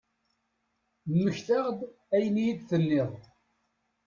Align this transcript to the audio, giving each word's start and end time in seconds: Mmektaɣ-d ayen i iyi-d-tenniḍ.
Mmektaɣ-d 1.11 1.79
ayen 2.15 2.35
i 2.37 2.41
iyi-d-tenniḍ. 2.41 3.11